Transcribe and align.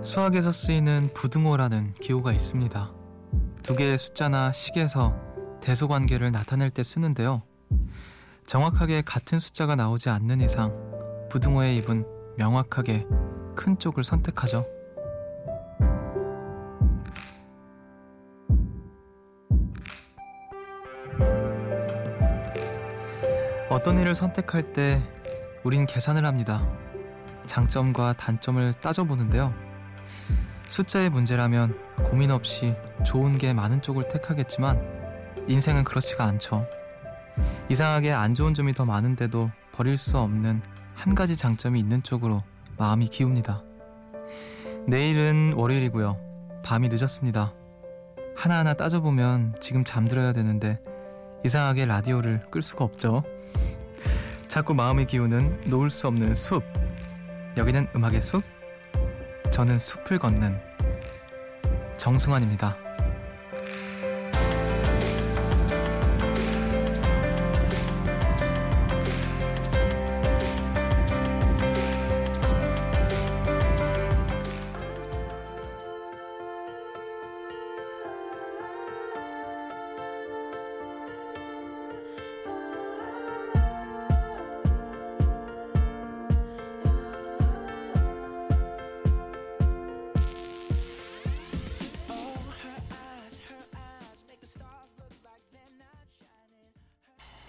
수학에서 0.00 0.52
쓰이는 0.52 1.10
부등호라는 1.12 1.92
기호가 1.94 2.32
있습니다. 2.32 2.92
두 3.62 3.74
개의 3.74 3.98
숫자나 3.98 4.52
식에서 4.52 5.14
대소관계를 5.60 6.30
나타낼 6.30 6.70
때 6.70 6.82
쓰는데요. 6.82 7.42
정확하게 8.46 9.02
같은 9.02 9.38
숫자가 9.40 9.74
나오지 9.74 10.08
않는 10.08 10.40
이상 10.40 10.72
부등호의 11.30 11.76
입은 11.78 12.06
명확하게 12.36 13.06
큰 13.56 13.78
쪽을 13.78 14.04
선택하죠. 14.04 14.64
어떤 23.68 23.98
일을 23.98 24.14
선택할 24.14 24.72
때 24.72 25.02
우린 25.64 25.86
계산을 25.86 26.24
합니다. 26.24 26.66
장점과 27.46 28.14
단점을 28.14 28.74
따져보는데요. 28.74 29.67
숫자의 30.68 31.10
문제라면 31.10 31.78
고민 32.04 32.30
없이 32.30 32.74
좋은 33.04 33.38
게 33.38 33.52
많은 33.52 33.82
쪽을 33.82 34.08
택하겠지만 34.08 34.80
인생은 35.48 35.84
그렇지가 35.84 36.24
않죠. 36.24 36.66
이상하게 37.68 38.12
안 38.12 38.34
좋은 38.34 38.54
점이 38.54 38.72
더 38.74 38.84
많은데도 38.84 39.50
버릴 39.72 39.96
수 39.96 40.18
없는 40.18 40.60
한 40.94 41.14
가지 41.14 41.36
장점이 41.36 41.78
있는 41.78 42.02
쪽으로 42.02 42.42
마음이 42.76 43.06
기웁니다. 43.06 43.62
내일은 44.86 45.52
월요일이고요. 45.54 46.16
밤이 46.64 46.88
늦었습니다. 46.88 47.52
하나하나 48.36 48.74
따져보면 48.74 49.56
지금 49.60 49.84
잠들어야 49.84 50.32
되는데 50.32 50.80
이상하게 51.44 51.86
라디오를 51.86 52.46
끌 52.50 52.62
수가 52.62 52.84
없죠. 52.84 53.22
자꾸 54.48 54.74
마음이 54.74 55.06
기우는 55.06 55.62
놓을 55.66 55.90
수 55.90 56.06
없는 56.08 56.34
숲. 56.34 56.62
여기는 57.56 57.88
음악의 57.94 58.20
숲. 58.20 58.42
저는 59.58 59.80
숲을 59.80 60.20
걷는 60.20 60.56
정승환입니다. 61.96 62.76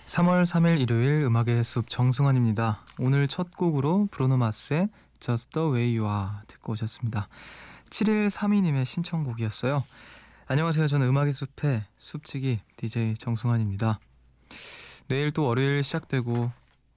3월 0.10 0.44
3일 0.44 0.80
일요일 0.80 1.22
음악의 1.22 1.64
숲 1.64 1.88
정승환입니다. 1.88 2.84
오늘 2.98 3.28
첫 3.28 3.56
곡으로 3.56 4.08
브로노 4.10 4.38
마스의 4.38 4.90
Just 5.20 5.52
the 5.52 5.70
Way 5.70 6.00
You 6.00 6.12
Are 6.12 6.32
듣고 6.48 6.74
오셨습니다. 6.74 7.28
7132님의 7.92 8.86
신청곡이었어요. 8.86 9.84
안녕하세요. 10.48 10.88
저는 10.88 11.06
음악의 11.10 11.34
숲의 11.34 11.84
숲치기 11.98 12.60
DJ 12.78 13.14
정승환입니다. 13.18 14.00
내일 15.10 15.30
또 15.30 15.44
월요일 15.44 15.84
시작되고 15.84 16.52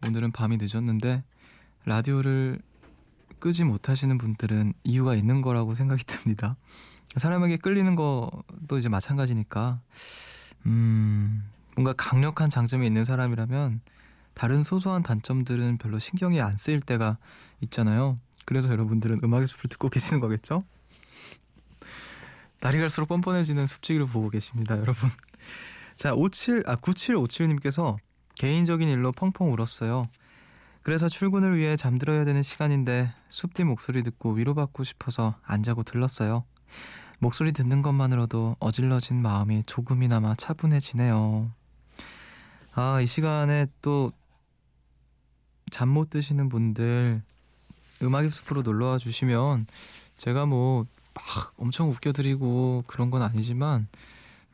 오늘은 0.06 0.33
밤이 0.33 0.56
늦었는데 0.59 1.23
라디오를 1.84 2.61
끄지 3.41 3.65
못하시는 3.65 4.17
분들은 4.17 4.73
이유가 4.84 5.15
있는 5.15 5.43
거라고 5.43 5.75
생각이 5.75 6.03
듭니다. 6.06 6.56
사람에게 7.19 7.59
끌리는 7.59 7.94
것도 7.94 8.79
이제 8.79 8.89
마찬가지니까 8.89 9.81
음 10.65 11.52
뭔가 11.75 11.93
강력한 11.93 12.50
장점이 12.50 12.87
있는 12.87 13.05
사람이라면 13.05 13.81
다른 14.34 14.65
소소한 14.65 15.03
단점들은 15.03 15.78
별로 15.78 15.99
신경이 15.99 16.41
안 16.41 16.56
쓰일 16.56 16.81
때가 16.81 17.19
있잖아요. 17.60 18.19
그래서 18.44 18.71
여러분들은 18.71 19.21
음악의 19.22 19.47
숲을 19.47 19.69
듣고 19.71 19.88
계시는 19.88 20.21
거겠죠? 20.21 20.65
날이 22.61 22.78
갈수록 22.78 23.06
뻔뻔해지는 23.06 23.66
숲지기를 23.66 24.06
보고 24.06 24.31
계십니다, 24.31 24.78
여러분. 24.78 25.11
자, 25.97 26.15
57, 26.15 26.62
아, 26.66 26.77
9757님께서 26.77 27.97
개인적인 28.37 28.88
일로 28.88 29.12
펑펑 29.12 29.53
울었어요. 29.53 30.05
그래서 30.82 31.09
출근을 31.09 31.56
위해 31.59 31.77
잠들어야 31.77 32.25
되는 32.25 32.43
시간인데 32.43 33.12
숲뒤 33.28 33.65
목소리 33.65 34.03
듣고 34.03 34.32
위로받고 34.32 34.84
싶어서 34.84 35.37
안 35.44 35.62
자고 35.62 35.82
들렀어요. 35.82 36.44
목소리 37.21 37.53
듣는 37.53 37.82
것만으로도 37.82 38.56
어질러진 38.59 39.22
마음이 39.22 39.62
조금이나마 39.66 40.34
차분해지네요. 40.34 41.53
아, 42.75 43.00
이 43.00 43.06
시간에 43.06 43.66
또 43.83 44.12
잠 45.71 45.88
못 45.88 46.10
드시는 46.10 46.50
분들 46.50 47.22
음악의 48.03 48.31
숲으로 48.31 48.60
놀러 48.62 48.88
와 48.88 48.99
주시면 48.99 49.66
제가 50.16 50.47
뭐 50.47 50.84
막 51.15 51.53
엄청 51.59 51.91
웃겨 51.91 52.12
드리고 52.12 52.84
그런 52.87 53.11
건 53.11 53.21
아니지만 53.22 53.87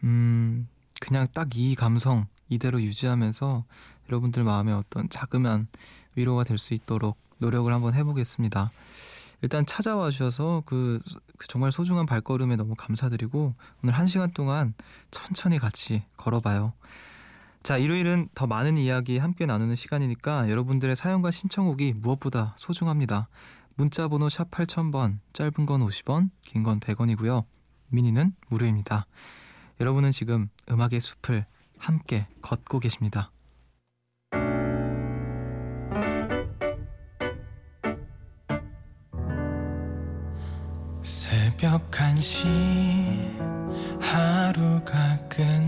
음 0.03 0.69
그냥 1.01 1.27
딱 1.33 1.49
이 1.55 1.75
감성 1.77 2.27
이대로 2.49 2.81
유지하면서 2.83 3.65
여러분들 4.09 4.43
마음에 4.45 4.73
어떤 4.73 5.09
자그만 5.09 5.69
위로가 6.17 6.43
될 6.45 6.59
수 6.59 6.75
있도록 6.75 7.17
노력을 7.39 7.73
한번 7.73 7.95
해보겠습니다. 7.95 8.71
일단 9.43 9.65
찾아와 9.67 10.11
주셔서 10.11 10.65
그, 10.67 10.99
그 11.37 11.47
정말 11.47 11.71
소중한 11.71 12.07
발걸음에 12.07 12.57
너무 12.57 12.75
감사드리고 12.75 13.55
오늘 13.85 13.95
한 13.95 14.07
시간 14.09 14.33
동안 14.33 14.75
천천히 15.13 15.59
같이 15.61 16.03
걸어봐요. 16.17 16.73
자, 17.69 17.77
일요일은 17.77 18.31
더 18.35 18.47
많은 18.47 18.79
이야기 18.79 19.19
함께 19.19 19.45
나누는 19.45 19.75
시간이니까 19.75 20.49
여러분들의 20.49 20.97
사연과 20.97 21.31
신청곡이 21.31 21.93
무엇보다 21.99 22.55
소중합니다. 22.57 23.29
문자 23.75 24.09
번호 24.09 24.31
샵 24.31 24.51
8000번, 24.51 25.19
짧은 25.35 25.67
건 25.67 25.87
50원, 25.87 26.31
긴 26.47 26.63
건 26.63 26.81
100원이고요. 26.81 27.45
미니는 27.89 28.33
무료입니다. 28.49 29.05
여러분은 29.81 30.13
지금 30.13 30.49
음악의 30.71 30.99
숲을 30.99 31.45
함께 31.77 32.27
걷고 32.41 32.81
계십니다. 32.81 33.33
새벽 41.03 41.91
1시 41.91 42.47
하루가 44.01 45.19
끝 45.29 45.68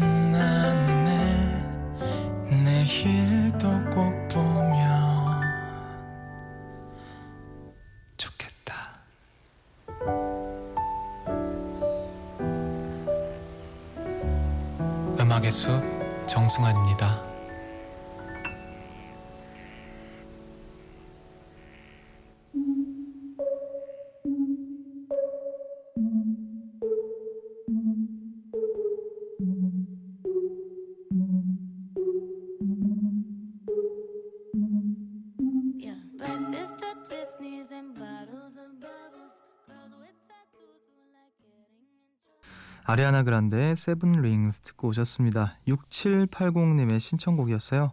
아리아나 42.91 43.23
그란데의 43.23 43.77
Seven 43.77 44.21
Rings 44.21 44.63
듣고 44.63 44.89
오셨습니다. 44.89 45.57
6780님의 45.69 46.99
신청곡이었어요. 46.99 47.93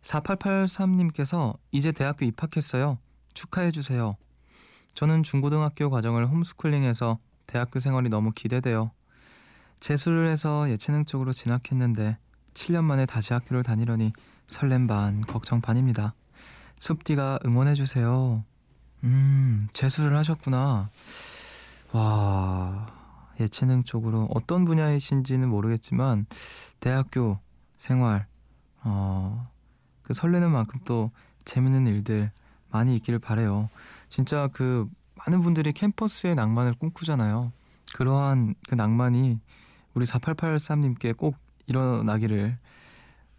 4883님께서 0.00 1.58
이제 1.72 1.90
대학교 1.90 2.24
입학했어요. 2.24 2.98
축하해 3.34 3.72
주세요. 3.72 4.16
저는 4.94 5.24
중고등학교 5.24 5.90
과정을 5.90 6.28
홈스쿨링해서 6.28 7.18
대학교 7.48 7.80
생활이 7.80 8.10
너무 8.10 8.30
기대돼요. 8.30 8.92
재수를 9.80 10.30
해서 10.30 10.70
예체능 10.70 11.04
쪽으로 11.04 11.32
진학했는데 11.32 12.16
7년 12.54 12.84
만에 12.84 13.06
다시 13.06 13.32
학교를 13.32 13.64
다니려니 13.64 14.12
설렘 14.46 14.86
반, 14.86 15.20
걱정 15.20 15.60
반입니다. 15.60 16.14
숲디가 16.76 17.40
응원해 17.44 17.74
주세요. 17.74 18.44
음, 19.02 19.66
재수를 19.72 20.16
하셨구나. 20.16 20.90
와, 21.90 22.97
예체능 23.40 23.84
쪽으로 23.84 24.28
어떤 24.34 24.64
분야이신지는 24.64 25.48
모르겠지만 25.48 26.26
대학교 26.80 27.38
생활 27.78 28.26
어, 28.82 29.48
그 30.02 30.14
설레는 30.14 30.50
만큼 30.50 30.80
또 30.84 31.10
재밌는 31.44 31.86
일들 31.86 32.30
많이 32.70 32.94
있기를 32.96 33.18
바래요. 33.18 33.68
진짜 34.08 34.48
그 34.52 34.88
많은 35.14 35.42
분들이 35.42 35.72
캠퍼스의 35.72 36.34
낭만을 36.34 36.74
꿈꾸잖아요. 36.74 37.52
그러한 37.94 38.54
그 38.68 38.74
낭만이 38.74 39.40
우리 39.94 40.04
4883님께 40.06 41.16
꼭 41.16 41.36
일어나기를 41.66 42.56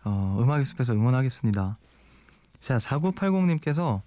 어, 0.04 0.38
음악의 0.40 0.66
숲에서 0.66 0.94
응원하겠습니다. 0.94 1.78
자, 2.60 2.78
4980님께서 2.78 4.01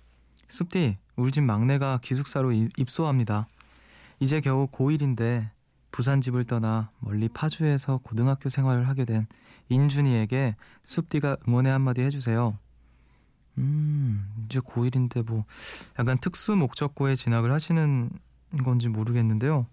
숲디, 0.49 0.99
우리 1.17 1.33
집 1.33 1.43
막내가 1.43 1.99
기숙사로 2.03 2.53
입소합니다. 2.77 3.47
이제 4.21 4.41
겨우 4.41 4.67
고1인데 4.67 5.49
부산 5.93 6.21
집을 6.21 6.45
떠나 6.45 6.91
멀리 6.99 7.29
파주에서 7.29 7.99
고등학교 7.99 8.49
생활을 8.49 8.89
하게 8.89 9.05
된 9.05 9.27
인준이에게 9.69 10.57
숲디가 10.83 11.37
응원의 11.47 11.71
한마디 11.71 12.01
해주세요. 12.01 12.59
음, 13.59 14.35
이제 14.45 14.59
고1인데 14.61 15.25
뭐 15.25 15.45
약간 15.99 16.19
특수 16.19 16.57
목적고에 16.57 17.15
진학을 17.15 17.53
하시는 17.53 18.11
건지 18.65 18.89
모르겠는데요. 18.89 19.67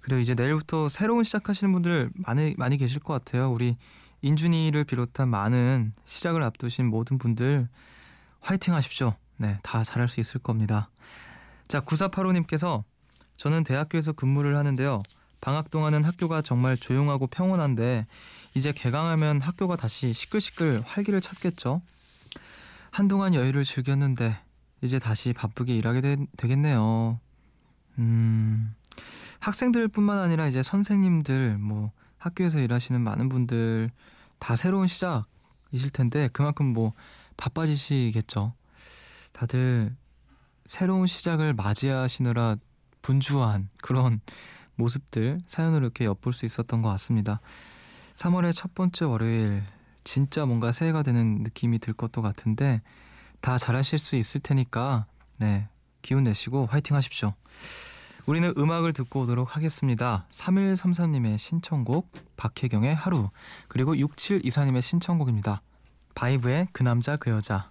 그리고 0.00 0.20
이제 0.20 0.34
내일부터 0.34 0.88
새로운 0.88 1.24
시작하시는 1.24 1.72
분들 1.72 2.10
많이 2.14 2.54
많이 2.56 2.76
계실 2.76 3.00
것 3.00 3.12
같아요. 3.12 3.50
우리 3.50 3.76
인준이를 4.22 4.84
비롯한 4.84 5.28
많은 5.28 5.92
시작을 6.04 6.42
앞두신 6.42 6.86
모든 6.86 7.18
분들 7.18 7.68
화이팅 8.40 8.74
하십시오. 8.74 9.14
네, 9.36 9.58
다 9.62 9.84
잘할 9.84 10.08
수 10.08 10.20
있을 10.20 10.40
겁니다. 10.40 10.90
자, 11.68 11.80
9485님께서 11.80 12.84
저는 13.36 13.64
대학교에서 13.64 14.12
근무를 14.12 14.56
하는데요. 14.56 15.02
방학 15.40 15.70
동안은 15.70 16.04
학교가 16.04 16.42
정말 16.42 16.76
조용하고 16.76 17.26
평온한데 17.26 18.06
이제 18.54 18.72
개강하면 18.72 19.40
학교가 19.40 19.76
다시 19.76 20.12
시끌시끌 20.12 20.82
활기를 20.84 21.20
찾겠죠. 21.20 21.82
한동안 22.90 23.34
여유를 23.34 23.64
즐겼는데 23.64 24.36
이제 24.82 24.98
다시 24.98 25.32
바쁘게 25.32 25.76
일하게 25.76 26.00
되, 26.00 26.16
되겠네요. 26.36 27.20
음, 27.98 28.74
학생들뿐만 29.40 30.18
아니라 30.18 30.46
이제 30.46 30.62
선생님들, 30.62 31.58
뭐 31.58 31.92
학교에서 32.18 32.58
일하시는 32.58 33.00
많은 33.00 33.28
분들 33.28 33.90
다 34.38 34.56
새로운 34.56 34.86
시작이실 34.86 35.90
텐데 35.92 36.28
그만큼 36.32 36.66
뭐 36.72 36.92
바빠지시겠죠. 37.36 38.54
다들 39.32 39.94
새로운 40.64 41.06
시작을 41.06 41.54
맞이하시느라 41.54 42.56
분주한 43.02 43.68
그런 43.78 44.20
모습들 44.76 45.40
사연으로 45.46 45.84
이렇게 45.84 46.04
엿볼 46.04 46.32
수 46.32 46.46
있었던 46.46 46.82
것 46.82 46.88
같습니다. 46.90 47.40
3월의 48.14 48.52
첫 48.54 48.74
번째 48.74 49.04
월요일 49.04 49.62
진짜 50.04 50.46
뭔가 50.46 50.72
새해가 50.72 51.02
되는 51.02 51.42
느낌이 51.42 51.78
들 51.78 51.92
것도 51.92 52.22
같은데 52.22 52.80
다 53.40 53.58
잘하실 53.58 53.98
수 53.98 54.16
있을 54.16 54.40
테니까 54.40 55.06
네 55.38 55.68
기운 56.02 56.24
내시고 56.24 56.66
화이팅 56.66 56.96
하십시오. 56.96 57.34
우리는 58.26 58.52
음악을 58.56 58.92
듣고 58.92 59.20
오도록 59.20 59.56
하겠습니다. 59.56 60.26
3133님의 60.30 61.38
신청곡 61.38 62.10
박혜경의 62.36 62.94
하루 62.94 63.30
그리고 63.68 63.94
6724님의 63.94 64.82
신청곡입니다. 64.82 65.62
바이브의 66.14 66.68
그 66.72 66.82
남자 66.82 67.16
그 67.16 67.30
여자 67.30 67.70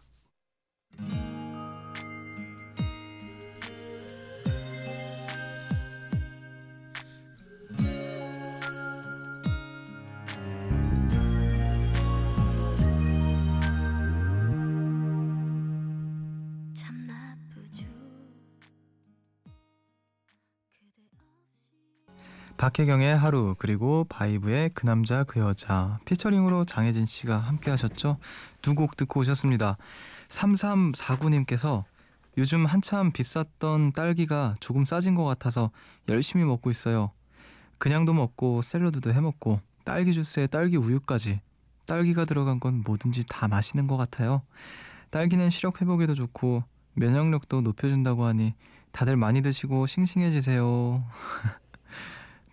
박혜경의 22.65 23.15
하루 23.15 23.53
그리고 23.59 24.05
바이브의 24.09 24.71
그 24.73 24.87
남자 24.87 25.23
그 25.23 25.39
여자 25.39 25.99
피처링으로 26.05 26.65
장혜진 26.65 27.05
씨가 27.05 27.37
함께 27.37 27.69
하셨죠. 27.69 28.17
두 28.63 28.73
곡 28.73 28.97
듣고 28.97 29.19
오셨습니다. 29.19 29.77
3349님께서 30.29 31.83
요즘 32.39 32.65
한참 32.65 33.11
비쌌던 33.11 33.93
딸기가 33.93 34.55
조금 34.59 34.83
싸진 34.83 35.13
것 35.13 35.25
같아서 35.25 35.69
열심히 36.09 36.43
먹고 36.43 36.71
있어요. 36.71 37.11
그냥도 37.77 38.13
먹고 38.13 38.63
샐러드도 38.63 39.13
해 39.13 39.21
먹고 39.21 39.61
딸기 39.83 40.13
주스에 40.13 40.47
딸기 40.47 40.77
우유까지 40.77 41.41
딸기가 41.85 42.25
들어간 42.25 42.59
건 42.59 42.81
뭐든지 42.83 43.25
다 43.29 43.47
맛있는 43.47 43.85
것 43.85 43.95
같아요. 43.95 44.41
딸기는 45.11 45.51
시력 45.51 45.81
회복에도 45.81 46.15
좋고 46.15 46.63
면역력도 46.93 47.61
높여준다고 47.61 48.25
하니 48.25 48.55
다들 48.91 49.17
많이 49.17 49.41
드시고 49.43 49.85
싱싱해지세요. 49.85 51.03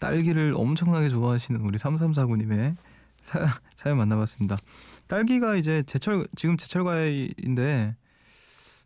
딸기를 0.03 0.55
엄청나게 0.57 1.09
좋아하시는 1.09 1.61
우리 1.61 1.79
3349님의 1.79 2.75
사, 3.23 3.39
사연 3.77 3.99
만나봤습니다. 3.99 4.57
딸기가 5.07 5.55
이제 5.57 5.83
제철 5.85 6.27
지금 6.35 6.57
제철 6.57 6.85
과일인데 6.85 7.95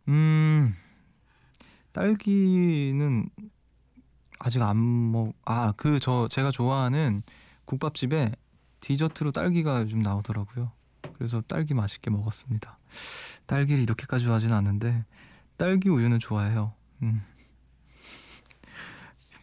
음 0.09 0.75
딸기는 1.91 3.29
아직 4.39 4.61
안 4.61 4.77
먹 4.77 5.33
아 5.45 5.71
그 5.73 5.99
저 5.99 6.27
제가 6.27 6.51
좋아하는 6.51 7.21
국밥집에 7.65 8.31
디저트로 8.81 9.31
딸기가 9.31 9.81
요즘 9.81 9.99
나오더라고요. 9.99 10.71
그래서 11.13 11.41
딸기 11.47 11.73
맛있게 11.73 12.11
먹었습니다. 12.11 12.77
딸기를 13.47 13.81
이렇게까지 13.81 14.25
좋아하지는 14.25 14.55
않는데 14.55 15.03
딸기 15.57 15.89
우유는 15.89 16.19
좋아해요. 16.19 16.73
음. 17.01 17.23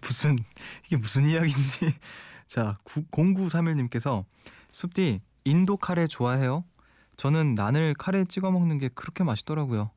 무슨 0.04 0.38
이게 0.86 0.96
무슨 0.96 1.26
이야기인지 1.26 1.94
자 2.46 2.76
0931님께서 2.84 4.24
숲디 4.70 5.20
인도 5.44 5.76
카레 5.76 6.06
좋아해요? 6.06 6.64
저는 7.16 7.54
난을 7.54 7.94
카레에 7.94 8.24
찍어 8.24 8.50
먹는 8.50 8.78
게 8.78 8.88
그렇게 8.88 9.24
맛있더라고요. 9.24 9.90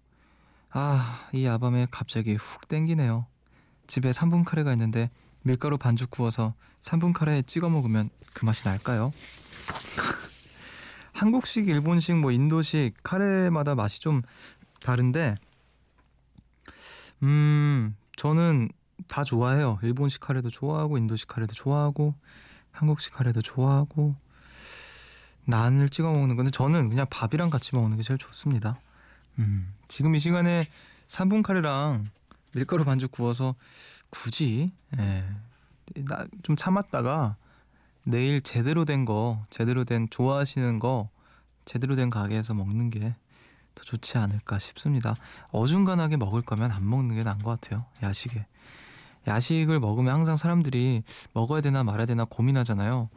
아, 0.70 1.28
이 1.34 1.46
야밤에 1.46 1.88
갑자기 1.90 2.36
훅 2.36 2.68
땡기네요. 2.68 3.26
집에 3.88 4.12
3분 4.12 4.44
카레가 4.44 4.72
있는데 4.74 5.10
밀가루 5.42 5.78
반죽 5.78 6.12
구워서 6.12 6.54
3분 6.82 7.14
카레에 7.14 7.42
찍어 7.42 7.70
먹으면 7.70 8.10
그 8.34 8.46
맛이 8.46 8.68
날까요? 8.68 9.12
한국식, 11.14 11.68
일본식, 11.68 12.18
뭐 12.18 12.32
인도식 12.32 12.94
카레마다 13.02 13.74
맛이 13.74 14.02
좀 14.02 14.22
다른데 14.82 15.36
음, 17.24 17.96
저는 18.16 18.70
다 19.08 19.24
좋아해요. 19.24 19.80
일본식 19.82 20.22
카레도 20.22 20.50
좋아하고 20.50 20.98
인도식 20.98 21.28
카레도 21.28 21.54
좋아하고 21.54 22.14
한국식 22.72 23.14
카레도 23.14 23.42
좋아하고 23.42 24.16
난을 25.46 25.90
찍어 25.90 26.12
먹는 26.12 26.36
건데 26.36 26.52
저는 26.52 26.90
그냥 26.90 27.06
밥이랑 27.10 27.50
같이 27.50 27.76
먹는 27.76 27.98
게 27.98 28.04
제일 28.04 28.18
좋습니다. 28.18 28.80
음, 29.40 29.74
지금 29.88 30.16
이 30.16 30.20
시간에 30.20 30.68
3분 31.08 31.42
카레랑 31.44 32.06
밀가루 32.54 32.84
반죽 32.84 33.12
구워서 33.12 33.56
굳이 34.10 34.72
예, 34.98 35.26
좀 36.44 36.56
참았다가 36.56 37.38
내일 38.04 38.42
제대로 38.42 38.86
된 38.86 39.06
거, 39.06 39.44
제대로 39.50 39.84
된 39.84 40.08
좋아하시는 40.10 40.80
거, 40.80 41.10
제대로 41.66 41.96
된 41.96 42.10
가게에서 42.10 42.54
먹는 42.54 42.90
게 42.90 43.16
더 43.78 43.84
좋지 43.84 44.18
않을까 44.18 44.58
싶습니다. 44.60 45.16
어중간하게 45.52 46.18
먹을 46.18 46.42
거면 46.42 46.72
안 46.72 46.90
먹는 46.90 47.16
게 47.16 47.24
나은 47.24 47.40
것 47.40 47.60
같아요. 47.62 47.86
야식에. 48.02 48.46
야식을 49.28 49.80
먹으면 49.80 50.14
항상 50.14 50.38
사람들이 50.38 51.04
먹어야 51.34 51.62
되나 51.62 51.84
말아야 51.84 52.06
되나 52.06 52.26
고민하잖아요. 52.26 53.10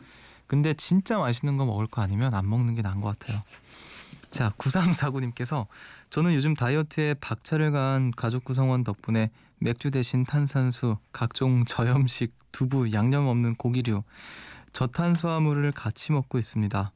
근데 0.47 0.75
진짜 0.75 1.19
맛있는 1.19 1.57
거 1.57 1.65
먹을 1.65 1.87
거 1.87 2.03
아니면 2.03 2.35
안 2.35 2.49
먹는 2.49 2.75
게 2.75 2.83
나은 2.83 3.01
것 3.01 3.17
같아요. 3.19 3.41
자, 4.31 4.51
9349님께서 4.59 5.67
저는 6.11 6.35
요즘 6.35 6.55
다이어트에 6.55 7.15
박차를 7.15 7.71
가한 7.73 8.11
가족 8.17 8.45
구성원 8.45 8.85
덕분에 8.85 9.31
맥주 9.59 9.91
대신 9.91 10.25
탄산수, 10.25 10.97
각종 11.13 11.65
저염식, 11.65 12.35
두부, 12.53 12.93
양념 12.93 13.27
없는 13.29 13.55
고기류, 13.57 14.03
저탄수화물을 14.73 15.71
같이 15.73 16.13
먹고 16.13 16.39
있습니다. 16.39 16.93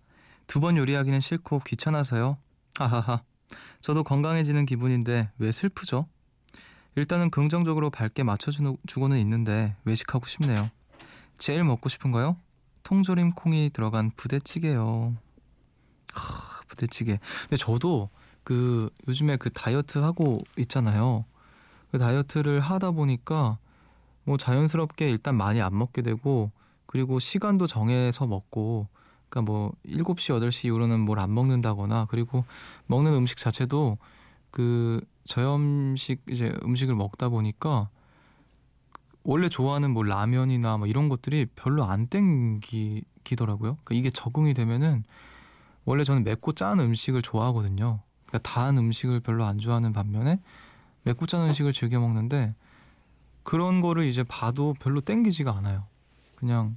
두 0.47 0.61
번 0.61 0.77
요리하기는 0.77 1.21
싫고 1.21 1.61
귀찮아서요. 1.67 2.39
아하하. 2.79 3.23
저도 3.81 4.03
건강해지는 4.05 4.67
기분인데 4.67 5.31
왜 5.39 5.53
슬프죠? 5.53 6.07
일단은 6.97 7.31
긍정적으로 7.31 7.91
밝게 7.91 8.23
맞춰주고는 8.23 9.19
있는데 9.19 9.77
외식하고 9.85 10.27
싶네요. 10.27 10.71
제일 11.39 11.65
먹고 11.65 11.89
싶은 11.89 12.11
거요? 12.11 12.37
통조림 12.85 13.33
콩이 13.33 13.71
들어간 13.73 14.11
부대찌개요. 14.17 15.15
하, 16.13 16.63
부대찌개. 16.69 17.19
근데 17.43 17.57
저도 17.57 18.11
그 18.45 18.91
요즘에 19.09 19.37
그 19.37 19.51
다이어트 19.51 19.99
하고 19.99 20.39
있잖아요. 20.59 21.25
그 21.91 21.99
다이어트를 21.99 22.61
하다 22.61 22.93
보니까 22.93 23.59
뭐 24.25 24.37
자연스럽게 24.37 25.09
일단 25.09 25.37
많이 25.37 25.61
안 25.61 25.77
먹게 25.77 26.03
되고 26.03 26.51
그리고 26.87 27.19
시간도 27.19 27.67
정해서 27.67 28.27
먹고 28.27 28.87
그러니까 29.29 29.51
뭐 29.51 29.73
7시 29.87 30.39
8시 30.39 30.67
이후로는 30.67 31.01
뭘 31.01 31.19
안 31.19 31.35
먹는다거나 31.35 32.07
그리고 32.09 32.45
먹는 32.87 33.13
음식 33.15 33.37
자체도 33.39 33.99
그 34.51 35.01
저염식 35.27 36.23
이제 36.31 36.55
음식을 36.63 36.95
먹다 36.95 37.29
보니까 37.29 37.89
원래 39.23 39.49
좋아하는 39.49 39.91
뭐 39.91 40.03
라면이나 40.03 40.77
뭐 40.77 40.87
이런 40.87 41.09
것들이 41.09 41.47
별로 41.57 41.85
안 41.85 42.07
땡기더라고요. 42.09 43.79
그러니까 43.85 43.95
이게 43.95 44.11
적응이 44.11 44.55
되면은 44.55 45.05
원래 45.87 46.05
저는 46.05 46.25
맵고 46.25 46.53
짠 46.53 46.79
음식을 46.81 47.23
좋아하거든요. 47.23 48.01
그러니까 48.27 48.51
단 48.51 48.77
음식을 48.79 49.21
별로 49.21 49.45
안 49.45 49.59
좋아하는 49.59 49.93
반면에 49.93 50.41
맵고 51.05 51.27
짠 51.27 51.47
음식을 51.49 51.73
즐겨 51.73 52.01
먹는데 52.01 52.55
그런 53.43 53.81
거를 53.81 54.05
이제 54.05 54.25
봐도 54.25 54.75
별로 54.79 55.01
땡기지가 55.01 55.55
않아요. 55.57 55.87
그냥 56.37 56.77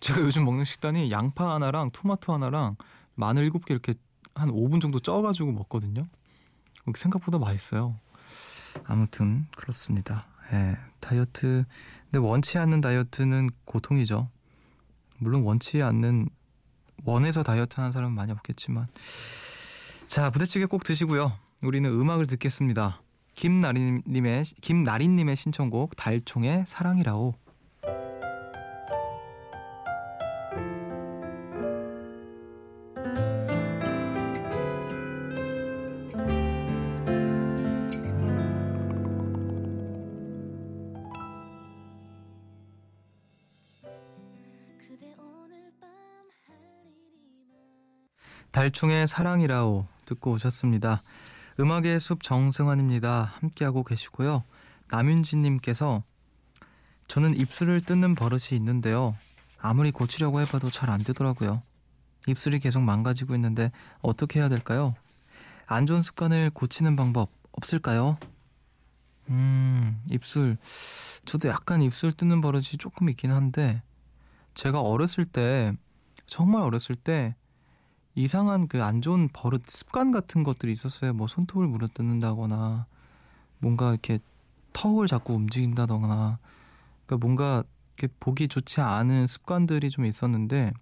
제가 0.00 0.20
요즘 0.20 0.44
먹는 0.44 0.64
식단이 0.64 1.10
양파 1.10 1.54
하나랑 1.54 1.90
토마토 1.90 2.32
하나랑 2.32 2.76
마늘 3.14 3.44
일곱 3.44 3.64
개 3.64 3.74
이렇게 3.74 3.94
한 4.34 4.50
5분 4.50 4.80
정도 4.80 4.98
쪄가지고 4.98 5.52
먹거든요. 5.52 6.06
생각보다 6.94 7.38
맛있어요. 7.38 7.96
아무튼 8.84 9.46
그렇습니다. 9.56 10.26
예, 10.52 10.76
다이어트 11.00 11.64
근데 12.10 12.18
원치 12.18 12.58
않는 12.58 12.80
다이어트는 12.80 13.50
고통이죠. 13.64 14.28
물론 15.18 15.42
원치 15.42 15.82
않는 15.82 16.28
원해서 17.04 17.42
다이어트 17.42 17.76
하는 17.76 17.92
사람은 17.92 18.14
많이 18.14 18.32
없겠지만 18.32 18.86
자 20.08 20.30
부대찌개 20.30 20.66
꼭 20.66 20.82
드시고요. 20.84 21.32
우리는 21.62 21.88
음악을 21.90 22.26
듣겠습니다. 22.26 23.02
김나리님의 23.34 24.44
김나리님의 24.60 25.36
신청곡 25.36 25.96
달총의 25.96 26.64
사랑이라오. 26.66 27.34
달총의 48.50 49.06
사랑이라오 49.06 49.86
듣고 50.06 50.32
오셨습니다. 50.32 51.00
음악의 51.60 52.00
숲 52.00 52.22
정승환입니다. 52.22 53.32
함께하고 53.40 53.84
계시고요. 53.84 54.42
남윤진님께서 54.90 56.02
저는 57.06 57.36
입술을 57.36 57.80
뜯는 57.80 58.14
버릇이 58.16 58.56
있는데요. 58.58 59.16
아무리 59.58 59.90
고치려고 59.92 60.40
해봐도 60.40 60.70
잘 60.70 60.90
안 60.90 61.04
되더라고요. 61.04 61.62
입술이 62.26 62.58
계속 62.58 62.82
망가지고 62.82 63.34
있는데 63.36 63.70
어떻게 64.02 64.40
해야 64.40 64.48
될까요? 64.48 64.94
안 65.66 65.86
좋은 65.86 66.02
습관을 66.02 66.50
고치는 66.50 66.96
방법 66.96 67.30
없을까요? 67.52 68.18
음, 69.28 70.02
입술. 70.10 70.56
저도 71.24 71.48
약간 71.48 71.82
입술 71.82 72.12
뜯는 72.12 72.40
버릇이 72.40 72.78
조금 72.78 73.08
있긴 73.08 73.30
한데, 73.30 73.82
제가 74.54 74.80
어렸을 74.80 75.24
때, 75.24 75.72
정말 76.26 76.62
어렸을 76.62 76.94
때, 76.94 77.34
이상한 78.14 78.66
그 78.68 78.82
안 78.82 79.00
좋은 79.00 79.28
버릇 79.32 79.62
습관 79.68 80.10
같은 80.10 80.42
것들이 80.42 80.72
있었어요. 80.72 81.12
뭐 81.12 81.26
손톱을 81.26 81.66
물어뜯는다거나 81.68 82.86
뭔가 83.58 83.90
이렇게 83.90 84.18
턱을 84.72 85.06
자꾸 85.06 85.34
움직인다거나 85.34 86.38
그러니까 87.06 87.26
뭔가 87.26 87.62
이렇게 87.96 88.12
보기 88.18 88.48
좋지 88.48 88.80
않은 88.80 89.26
습관들이 89.26 89.90
좀 89.90 90.04
있었는데 90.06 90.72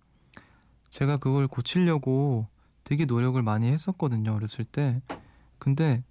제가 0.88 1.18
그걸 1.18 1.48
고치려고 1.48 2.48
되게 2.84 3.04
노력을 3.04 3.40
많이 3.42 3.68
했었거든요. 3.70 4.34
어렸을 4.34 4.64
때. 4.64 5.02
근데 5.58 6.02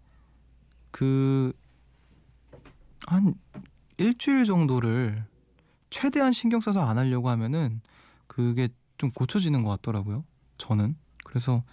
그 0.91 1.53
한 3.07 3.35
일주일 3.97 4.43
정도를 4.43 5.25
최대한 5.89 6.33
신경 6.33 6.61
써서 6.61 6.85
안 6.85 6.97
하려고 6.97 7.29
하면은 7.29 7.81
그게 8.27 8.69
좀 8.97 9.11
고쳐지는 9.11 9.63
것 9.63 9.69
같더라고요. 9.69 10.23
저는. 10.57 10.95
그래서 11.23 11.63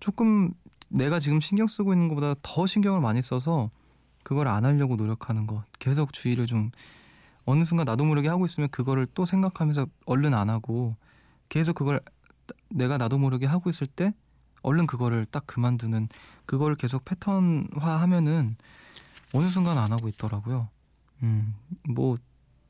조금 0.00 0.52
내가 0.88 1.18
지금 1.18 1.40
신경 1.40 1.66
쓰고 1.66 1.92
있는 1.92 2.08
것보다 2.08 2.34
더 2.42 2.66
신경을 2.66 3.00
많이 3.00 3.22
써서 3.22 3.70
그걸 4.22 4.48
안 4.48 4.64
하려고 4.64 4.96
노력하는 4.96 5.46
것 5.46 5.64
계속 5.78 6.12
주의를 6.12 6.46
좀 6.46 6.70
어느 7.44 7.64
순간 7.64 7.84
나도 7.84 8.04
모르게 8.04 8.28
하고 8.28 8.44
있으면 8.44 8.68
그거를 8.70 9.06
또 9.14 9.24
생각하면서 9.24 9.86
얼른 10.04 10.34
안 10.34 10.50
하고 10.50 10.96
계속 11.48 11.74
그걸 11.74 12.00
내가 12.68 12.98
나도 12.98 13.18
모르게 13.18 13.46
하고 13.46 13.70
있을 13.70 13.86
때 13.86 14.12
얼른 14.62 14.86
그거를 14.86 15.26
딱 15.30 15.46
그만두는 15.46 16.08
그걸 16.44 16.74
계속 16.74 17.04
패턴화 17.04 18.00
하면은 18.00 18.56
어느 19.32 19.44
순간 19.44 19.78
안 19.78 19.92
하고 19.92 20.08
있더라고요. 20.08 20.68
음, 21.22 21.54
뭐 21.88 22.16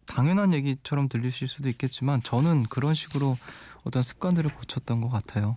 당연한 0.07 0.53
얘기처럼 0.55 1.09
들리실 1.09 1.49
수도 1.49 1.69
있겠지만 1.69 2.23
저는 2.23 2.65
그런 2.65 2.95
식으로 2.95 3.37
어떤 3.85 4.03
습관들을 4.03 4.55
고쳤던 4.55 5.01
것 5.01 5.09
같아요. 5.09 5.57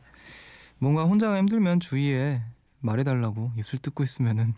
뭔가 0.78 1.04
혼자가 1.04 1.38
힘들면 1.38 1.80
주위에 1.80 2.42
말해달라고 2.80 3.52
입술 3.58 3.80
뜯고 3.80 4.04
있으면은 4.04 4.54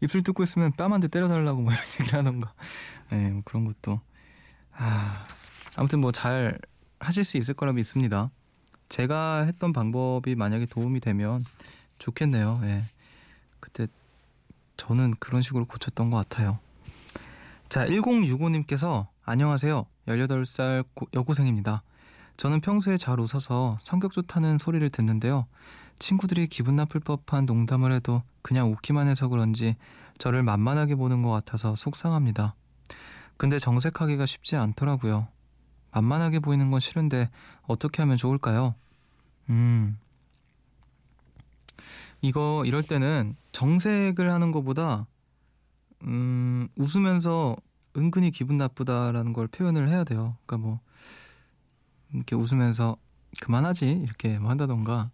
입술 0.00 0.22
뜯고 0.22 0.42
있으면 0.42 0.72
뺨한 0.72 1.00
대 1.00 1.08
때려달라고 1.08 1.62
뭐 1.62 1.72
이런 1.72 1.84
얘기를 2.00 2.18
하던가 2.18 2.52
네, 3.10 3.30
뭐 3.30 3.42
그런 3.44 3.64
것도 3.64 4.00
아 4.72 5.24
아무튼 5.76 6.00
뭐 6.00 6.12
잘 6.12 6.58
하실 7.04 7.24
수 7.24 7.36
있을 7.36 7.54
거라 7.54 7.72
믿습니다. 7.72 8.30
제가 8.88 9.42
했던 9.44 9.72
방법이 9.72 10.34
만약에 10.34 10.66
도움이 10.66 11.00
되면 11.00 11.44
좋겠네요. 11.98 12.60
예. 12.64 12.82
그때 13.60 13.86
저는 14.76 15.14
그런 15.18 15.42
식으로 15.42 15.64
고쳤던 15.64 16.10
것 16.10 16.16
같아요. 16.16 16.58
자, 17.68 17.86
1065님께서 17.86 19.06
안녕하세요. 19.26 19.86
18살 20.06 20.84
여고생입니다. 21.14 21.82
저는 22.36 22.60
평소에 22.60 22.98
잘 22.98 23.18
웃어서 23.18 23.78
성격 23.82 24.12
좋다는 24.12 24.58
소리를 24.58 24.90
듣는데요. 24.90 25.46
친구들이 25.98 26.46
기분 26.46 26.76
나쁠 26.76 27.00
법한 27.00 27.46
농담을 27.46 27.90
해도 27.90 28.22
그냥 28.42 28.70
웃기만 28.70 29.08
해서 29.08 29.28
그런지 29.28 29.76
저를 30.18 30.42
만만하게 30.42 30.96
보는 30.96 31.22
것 31.22 31.30
같아서 31.30 31.74
속상합니다. 31.74 32.54
근데 33.38 33.58
정색하기가 33.58 34.26
쉽지 34.26 34.56
않더라고요. 34.56 35.26
만만하게 35.92 36.40
보이는 36.40 36.70
건 36.70 36.78
싫은데 36.78 37.30
어떻게 37.62 38.02
하면 38.02 38.18
좋을까요? 38.18 38.74
음. 39.48 39.98
이거 42.20 42.62
이럴 42.66 42.82
때는 42.82 43.36
정색을 43.52 44.30
하는 44.30 44.50
것보다 44.50 45.06
음, 46.02 46.68
웃으면서 46.76 47.56
은근히 47.96 48.30
기분 48.30 48.56
나쁘다라는 48.56 49.32
걸 49.32 49.46
표현을 49.46 49.88
해야 49.88 50.04
돼요. 50.04 50.36
그러니까 50.46 50.66
뭐 50.68 50.80
이렇게 52.12 52.34
웃으면서 52.36 52.96
그만하지 53.40 53.90
이렇게 53.90 54.38
뭐 54.38 54.50
한다던가 54.50 55.10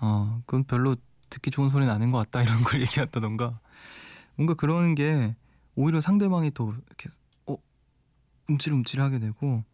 어 0.00 0.42
그건 0.46 0.64
별로 0.64 0.96
듣기 1.30 1.50
좋은 1.50 1.68
소리는 1.68 1.92
아닌 1.92 2.10
것 2.10 2.18
같다 2.18 2.42
이런 2.42 2.62
걸 2.62 2.80
얘기한다던가 2.82 3.58
뭔가 4.36 4.54
그러는 4.54 4.94
게 4.94 5.34
오히려 5.76 6.00
상대방이 6.00 6.50
또 6.52 6.72
이렇게 6.86 7.08
어 7.46 7.56
움찔움찔하게 8.48 9.18
되고 9.20 9.64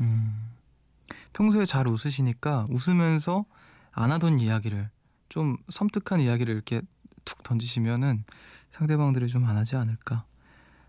음 0.00 0.50
평소에 1.32 1.64
잘 1.64 1.88
웃으시니까 1.88 2.66
웃으면서 2.70 3.44
안 3.92 4.10
하던 4.12 4.40
이야기를 4.40 4.90
좀 5.28 5.56
섬뜩한 5.68 6.20
이야기를 6.20 6.54
이렇게 6.54 6.82
툭 7.24 7.42
던지시면은 7.42 8.24
상대방들이 8.70 9.28
좀 9.28 9.44
안 9.44 9.56
하지 9.56 9.76
않을까 9.76 10.24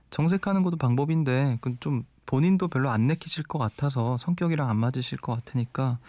정색하는 0.09 0.63
것도 0.63 0.77
방법인데 0.77 1.59
좀 1.79 2.03
본인도 2.25 2.67
별로 2.67 2.89
안 2.89 3.07
내키실 3.07 3.43
것 3.43 3.57
같아서 3.59 4.17
성격이랑 4.17 4.69
안 4.69 4.77
맞으실 4.77 5.17
것 5.19 5.33
같으니까 5.35 5.99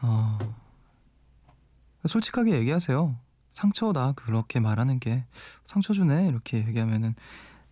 어, 0.00 0.38
솔직하게 2.06 2.52
얘기하세요. 2.52 3.16
상처다 3.52 4.12
그렇게 4.12 4.60
말하는 4.60 4.98
게 4.98 5.24
상처 5.66 5.92
주네 5.92 6.26
이렇게 6.28 6.58
얘기하면은 6.66 7.14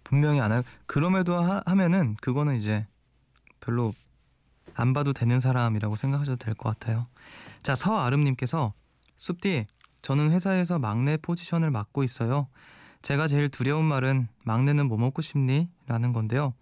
분명히 0.05 0.41
안 0.41 0.53
할. 0.53 0.63
그럼에도 0.87 1.37
하, 1.37 1.63
하면은 1.67 2.17
그거는 2.21 2.57
이제 2.57 2.87
별로 3.61 3.95
안 4.75 4.93
봐도 4.93 5.13
되는 5.13 5.41
사람이라고 5.41 5.97
생각하셔도 5.97 6.37
될 6.37 6.55
것 6.55 6.69
같아요. 6.69 7.07
자 7.63 7.75
서아름님께서 7.75 8.73
숲디 9.17 9.67
저는 10.03 10.33
회사에서 10.33 10.79
막내 10.79 11.17
포지션을 11.17 11.71
맡고 11.71 12.05
있어요. 12.05 12.49
제가 13.03 13.29
제일 13.29 13.49
두려운 13.49 13.85
말은 13.87 14.29
막내는 14.45 14.87
뭐 14.87 14.99
먹고 14.99 15.23
싶니? 15.23 15.69
라는 15.87 16.13
건데요. 16.13 16.55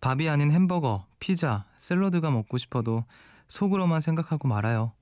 밥이 0.00 0.28
아닌 0.28 0.50
햄버거, 0.50 1.06
피자, 1.18 1.64
샐러드가 1.76 2.30
먹고 2.30 2.58
싶어도 2.58 3.04
속으로만 3.48 4.00
생각하고 4.00 4.46
말아요. 4.48 4.92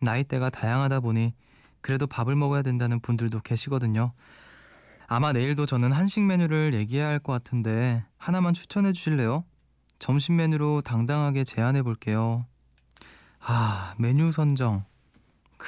나이대가 0.00 0.50
다양하다 0.50 1.00
보니 1.00 1.34
그래도 1.80 2.06
밥을 2.06 2.34
먹어야 2.34 2.62
된다는 2.62 3.00
분들도 3.00 3.40
계시거든요. 3.40 4.12
아마 5.06 5.32
내일도 5.32 5.66
저는 5.66 5.92
한식 5.92 6.24
메뉴를 6.24 6.74
얘기해야 6.74 7.06
할 7.08 7.18
것 7.20 7.32
같은데 7.32 8.04
하나만 8.18 8.54
추천해 8.54 8.92
주실래요? 8.92 9.44
점심 9.98 10.36
메뉴로 10.36 10.80
당당하게 10.80 11.44
제안해 11.44 11.82
볼게요. 11.82 12.46
아, 13.40 13.94
메뉴 13.98 14.32
선정. 14.32 14.84
크, 15.58 15.66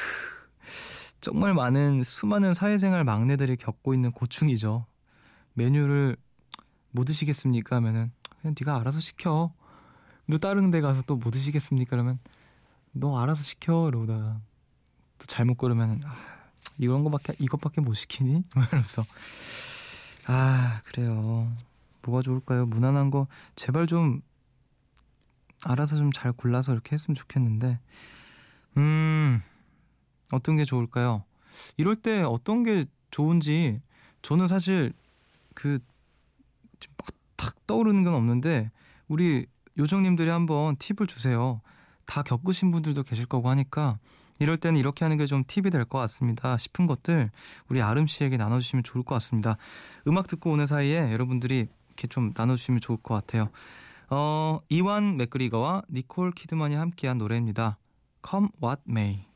정말 1.25 1.54
많은 1.54 2.04
수많은 2.04 2.52
사회생활 2.52 3.02
막내들이 3.02 3.57
겪고 3.57 3.95
있는 3.95 4.12
고충이죠. 4.12 4.85
메뉴를 5.54 6.19
뭐 6.90 7.07
드시겠습니까? 7.07 7.76
하면은 7.76 8.12
그냥 8.43 8.54
네가 8.61 8.78
알아서 8.78 9.00
시켜. 9.00 9.54
너 10.26 10.37
다른 10.37 10.71
데 10.71 10.83
가서 10.83 11.00
또 11.02 11.16
뭐 11.16 11.31
드시겠습니까? 11.33 11.88
그러면 11.93 12.19
너 12.93 13.19
알아서 13.19 13.40
시켜 13.40 13.88
이러다가 13.88 14.38
또 15.19 15.26
잘못 15.26 15.57
고르면 15.57 16.02
아, 16.04 16.14
이런 16.76 17.02
거밖에 17.04 17.33
이것밖에 17.38 17.81
못 17.81 17.95
시키니? 17.95 18.43
이러면서 18.54 19.02
아 20.26 20.83
그래요. 20.85 21.50
뭐가 22.02 22.21
좋을까요? 22.21 22.66
무난한 22.66 23.11
거 23.11 23.28
제발 23.57 23.87
좀 23.87 24.21
알아서 25.62 25.97
좀 25.97 26.11
잘 26.12 26.33
골라서 26.33 26.73
이렇게 26.75 26.95
했으면 26.97 27.14
좋겠는데 27.14 27.81
음 28.76 29.40
어떤 30.35 30.57
게 30.57 30.64
좋을까요? 30.64 31.25
이럴 31.76 31.97
때 31.97 32.23
어떤 32.23 32.62
게 32.62 32.85
좋은지 33.11 33.81
저는 34.23 34.49
사실 34.49 34.93
그 35.55 35.79
탁 37.37 37.67
떠오르는 37.67 38.05
건 38.05 38.14
없는데 38.14 38.71
우리 39.09 39.47
요정님들이 39.79 40.31
한번 40.31 40.76
팁을 40.76 41.07
주세요. 41.07 41.61
다 42.07 42.23
겪으신 42.23 42.71
분들도 42.71 43.03
계실 43.03 43.26
거고 43.26 43.49
하니까 43.50 43.99
이럴 44.38 44.57
때는 44.57 44.79
이렇게 44.81 45.05
하는 45.05 45.17
게 45.17 45.26
좀 45.26 45.45
팁이 45.47 45.71
될 45.71 45.85
것 45.85 45.99
같습니다 45.99 46.57
싶은 46.57 46.87
것들 46.87 47.31
우리 47.69 47.83
아름 47.83 48.07
씨에게 48.07 48.37
나눠주시면 48.37 48.83
좋을 48.83 49.05
것 49.05 49.14
같습니다. 49.17 49.57
음악 50.07 50.26
듣고 50.26 50.50
오는 50.53 50.67
사이에 50.67 51.12
여러분들이 51.12 51.67
이렇게 51.88 52.07
좀 52.09 52.33
나눠주시면 52.37 52.81
좋을 52.81 52.99
것 53.03 53.14
같아요. 53.14 53.50
어, 54.11 54.61
이완 54.69 55.17
맥그리거와 55.17 55.83
니콜 55.91 56.33
키드만이 56.33 56.75
함께한 56.75 57.19
노래입니다. 57.19 57.79
Come 58.29 58.49
What 58.62 58.83
May. 58.88 59.34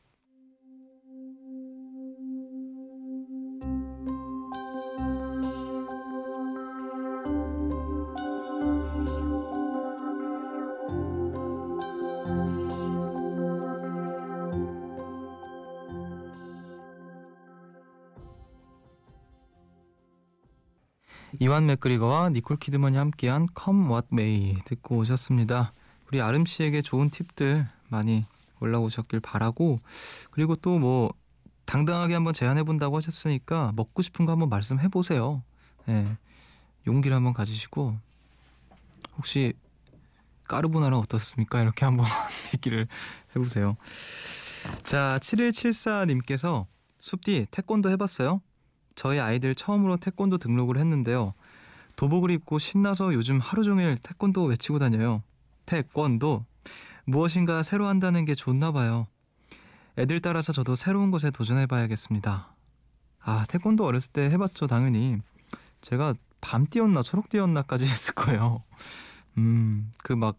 이완 21.49 21.65
맥그리거와 21.65 22.29
니콜 22.29 22.57
키드먼이 22.57 22.95
함께한 22.95 23.47
Come 23.59 23.89
What 23.89 24.09
May 24.13 24.57
듣고 24.65 24.97
오셨습니다. 24.97 25.73
우리 26.07 26.21
아름 26.21 26.45
씨에게 26.45 26.83
좋은 26.83 27.09
팁들 27.09 27.67
많이 27.89 28.21
올라오셨길 28.59 29.19
바라고 29.19 29.79
그리고 30.29 30.55
또 30.55 30.77
뭐 30.77 31.11
당당하게 31.65 32.13
한번 32.13 32.33
제안해 32.33 32.61
본다고 32.61 32.97
하셨으니까 32.97 33.73
먹고 33.75 34.03
싶은 34.03 34.27
거 34.27 34.31
한번 34.31 34.49
말씀해 34.49 34.89
보세요. 34.89 35.41
예. 35.87 36.17
용기를 36.85 37.17
한번 37.17 37.33
가지시고 37.33 37.97
혹시 39.17 39.53
까르보나라 40.47 40.99
어떻습니까? 40.99 41.63
이렇게 41.63 41.83
한번 41.83 42.05
얘기를 42.53 42.87
해보세요. 43.35 43.75
자, 44.83 45.17
7174님께서 45.19 46.67
숲디 46.99 47.47
태권도 47.49 47.89
해봤어요? 47.89 48.39
저희 48.95 49.19
아이들 49.19 49.55
처음으로 49.55 49.97
태권도 49.97 50.37
등록을 50.37 50.77
했는데요. 50.77 51.33
도복을 51.95 52.31
입고 52.31 52.59
신나서 52.59 53.13
요즘 53.13 53.39
하루 53.39 53.63
종일 53.63 53.97
태권도 53.97 54.45
외치고 54.45 54.79
다녀요. 54.79 55.23
태권도 55.65 56.45
무엇인가 57.05 57.63
새로 57.63 57.87
한다는 57.87 58.25
게 58.25 58.35
좋나 58.35 58.71
봐요. 58.71 59.07
애들 59.97 60.21
따라서 60.21 60.51
저도 60.53 60.75
새로운 60.75 61.11
것에 61.11 61.31
도전해 61.31 61.65
봐야겠습니다. 61.65 62.55
아, 63.21 63.45
태권도 63.49 63.85
어렸을 63.85 64.11
때 64.11 64.29
해봤죠, 64.29 64.67
당연히. 64.67 65.17
제가 65.81 66.13
밤 66.41 66.65
뛰었나 66.65 67.01
초록 67.01 67.29
뛰었나까지 67.29 67.85
했을 67.89 68.13
거예요. 68.13 68.63
음, 69.37 69.91
그 70.03 70.13
막 70.13 70.37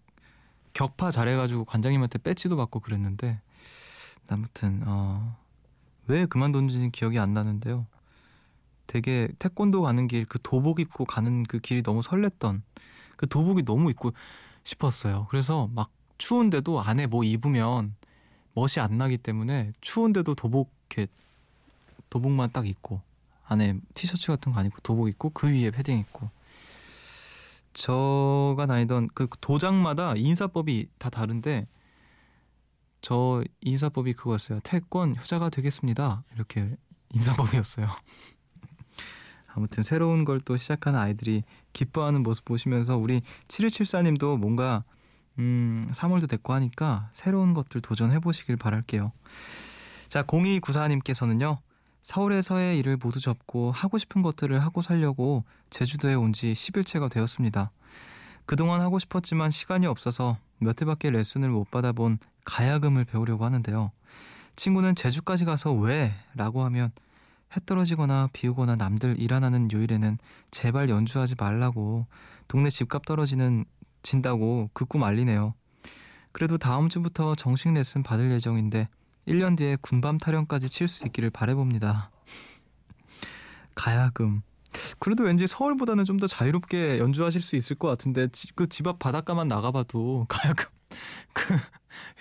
격파 0.72 1.10
잘해가지고 1.10 1.64
관장님한테 1.64 2.18
배지도 2.18 2.56
받고 2.56 2.80
그랬는데 2.80 3.40
아무튼 4.28 4.82
어, 4.86 5.36
왜 6.06 6.26
그만둔지는 6.26 6.90
기억이 6.90 7.18
안 7.18 7.34
나는데요. 7.34 7.86
되게 8.90 9.28
태권도 9.38 9.82
가는 9.82 10.08
길 10.08 10.26
그 10.26 10.38
도복 10.42 10.80
입고 10.80 11.04
가는 11.04 11.44
그 11.44 11.58
길이 11.60 11.82
너무 11.82 12.00
설렜던 12.00 12.62
그 13.16 13.28
도복이 13.28 13.64
너무 13.64 13.90
입고 13.90 14.12
싶었어요. 14.64 15.26
그래서 15.30 15.68
막 15.72 15.90
추운데도 16.18 16.80
안에 16.80 17.06
뭐 17.06 17.22
입으면 17.22 17.94
멋이 18.54 18.80
안 18.80 18.98
나기 18.98 19.16
때문에 19.16 19.72
추운데도 19.80 20.34
도복 20.34 20.72
도복만 22.10 22.50
딱 22.50 22.66
입고 22.66 23.00
안에 23.44 23.78
티셔츠 23.94 24.26
같은 24.26 24.52
거 24.52 24.58
안 24.58 24.66
입고 24.66 24.80
도복 24.82 25.08
입고 25.08 25.30
그 25.30 25.48
위에 25.48 25.70
패딩 25.70 25.98
입고 26.00 26.28
저가 27.72 28.66
다니던 28.66 29.10
그 29.14 29.28
도장마다 29.40 30.14
인사법이 30.16 30.88
다 30.98 31.08
다른데 31.08 31.68
저 33.00 33.42
인사법이 33.60 34.14
그거였어요. 34.14 34.58
태권 34.64 35.16
효자가 35.16 35.50
되겠습니다. 35.50 36.24
이렇게 36.34 36.76
인사법이었어요. 37.14 37.86
아무튼 39.54 39.82
새로운 39.82 40.24
걸 40.24 40.40
또 40.44 40.56
시작하는 40.56 40.98
아이들이 40.98 41.42
기뻐하는 41.72 42.22
모습 42.22 42.44
보시면서 42.44 42.96
우리 42.96 43.20
7174님도 43.48 44.38
뭔가 44.38 44.84
음, 45.38 45.86
3월도 45.92 46.28
됐고 46.28 46.52
하니까 46.54 47.08
새로운 47.12 47.54
것들 47.54 47.80
도전해 47.80 48.18
보시길 48.18 48.56
바랄게요. 48.56 49.12
자, 50.08 50.22
0294님께서는요. 50.24 51.58
서울에서의 52.02 52.78
일을 52.78 52.96
모두 52.96 53.20
접고 53.20 53.70
하고 53.72 53.98
싶은 53.98 54.22
것들을 54.22 54.58
하고 54.60 54.82
살려고 54.82 55.44
제주도에 55.68 56.14
온 56.14 56.32
지 56.32 56.52
10일째가 56.52 57.10
되었습니다. 57.10 57.70
그동안 58.46 58.80
하고 58.80 58.98
싶었지만 58.98 59.50
시간이 59.50 59.86
없어서 59.86 60.38
몇 60.58 60.80
해밖에 60.80 61.10
레슨을 61.10 61.50
못 61.50 61.70
받아본 61.70 62.18
가야금을 62.44 63.04
배우려고 63.04 63.44
하는데요. 63.44 63.92
친구는 64.56 64.94
제주까지 64.94 65.44
가서 65.44 65.72
왜? 65.72 66.14
라고 66.34 66.64
하면 66.64 66.90
해 67.56 67.60
떨어지거나 67.66 68.28
비 68.32 68.46
오거나 68.48 68.76
남들 68.76 69.18
일안 69.20 69.42
하는 69.44 69.68
요일에는 69.72 70.18
제발 70.50 70.88
연주하지 70.88 71.34
말라고 71.38 72.06
동네 72.48 72.70
집값 72.70 73.04
떨어지는 73.06 73.64
진다고 74.02 74.70
그 74.72 74.84
꿈 74.86 75.04
알리네요. 75.04 75.54
그래도 76.32 76.58
다음 76.58 76.88
주부터 76.88 77.34
정식 77.34 77.72
레슨 77.72 78.02
받을 78.02 78.30
예정인데 78.30 78.88
1년 79.28 79.56
뒤에 79.56 79.76
군밤 79.80 80.18
타령까지 80.18 80.68
칠 80.68 80.88
수 80.88 81.04
있기를 81.06 81.30
바래봅니다. 81.30 82.10
가야금. 83.74 84.42
그래도 85.00 85.24
왠지 85.24 85.46
서울보다는 85.48 86.04
좀 86.04 86.18
더 86.20 86.26
자유롭게 86.26 86.98
연주하실 86.98 87.40
수 87.40 87.56
있을 87.56 87.76
것 87.76 87.88
같은데 87.88 88.28
그 88.54 88.66
집 88.68 88.86
앞 88.86 88.98
바닷가만 88.98 89.48
나가봐도 89.48 90.26
가야금 90.30 90.66
그 91.32 91.58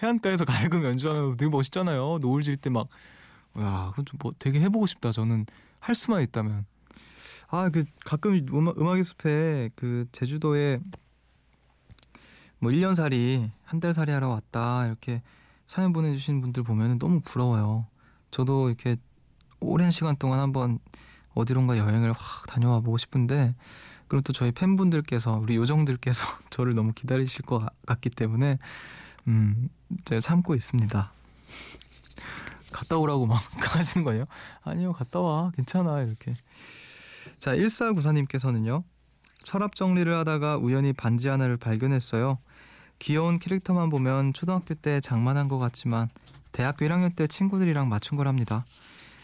해안가에서 0.02 0.46
가야금 0.46 0.84
연주하면 0.86 1.38
되게 1.38 1.50
멋있잖아요. 1.50 2.18
노을 2.22 2.42
질 2.44 2.58
때 2.58 2.70
막 2.72 2.88
야, 3.60 3.88
그건 3.92 4.06
좀뭐 4.06 4.34
되게 4.40 4.60
해보고 4.62 4.86
싶다. 4.88 5.12
저는 5.12 5.46
할 5.80 5.96
수만 5.96 6.22
있다면. 6.24 6.66
아, 7.50 7.70
그 7.70 7.84
가끔 8.06 8.34
음악, 8.54 8.80
음악의 8.80 9.04
숲에 9.04 9.70
그 9.76 10.06
제주도에 10.12 10.78
뭐 12.60 12.72
1년 12.72 12.96
살이, 12.96 13.50
한 13.64 13.80
달 13.80 13.94
살이 13.94 14.12
하러 14.12 14.30
왔다. 14.30 14.86
이렇게 14.86 15.22
사연 15.68 15.94
보내주신 15.94 16.42
분들 16.42 16.64
보면 16.64 17.00
너무 17.00 17.22
부러워요. 17.22 17.88
저도 18.32 18.68
이렇게 18.70 18.98
오랜 19.60 19.92
시간 19.92 20.16
동안 20.18 20.40
한번 20.40 20.80
어디론가 21.34 21.78
여행을 21.78 22.12
확 22.14 22.48
다녀와 22.48 22.82
보고 22.82 22.98
싶은데, 22.98 23.56
그럼 24.08 24.24
또 24.24 24.34
저희 24.34 24.52
팬분들께서, 24.52 25.38
우리 25.38 25.56
요정들께서 25.56 26.26
저를 26.50 26.74
너무 26.76 26.94
기다리실 26.94 27.46
것 27.46 27.66
같기 27.86 28.10
때문에, 28.10 28.58
음, 29.28 29.70
제가 30.06 30.20
참고 30.22 30.56
있습니다. 30.56 31.12
갔다 32.72 32.98
오라고 32.98 33.26
막 33.26 33.42
하시는 33.76 34.04
거예요? 34.04 34.26
아니요, 34.64 34.94
갔다 34.94 35.20
와. 35.20 35.52
괜찮아. 35.56 36.02
이렇게. 36.02 36.34
자, 37.38 37.56
1494님께서는요. 37.56 38.84
서랍 39.42 39.76
정리를 39.76 40.14
하다가 40.18 40.58
우연히 40.58 40.94
반지 40.94 41.28
하나를 41.28 41.58
발견했어요. 41.58 42.40
귀여운 43.00 43.40
캐릭터만 43.40 43.90
보면 43.90 44.34
초등학교 44.34 44.74
때 44.76 45.00
장만한 45.00 45.48
것 45.48 45.58
같지만 45.58 46.10
대학교 46.52 46.86
1학년 46.86 47.16
때 47.16 47.28
친구들이랑 47.28 47.88
맞춘 47.88 48.18
거랍니다. 48.18 48.66